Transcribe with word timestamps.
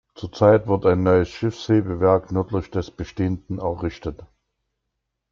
Zurzeit 0.15 0.67
wird 0.67 0.87
ein 0.87 1.03
neues 1.03 1.29
Schiffshebewerk 1.29 2.31
nördlich 2.31 2.71
des 2.71 2.89
bestehenden 2.89 3.59
errichtet. 3.59 4.25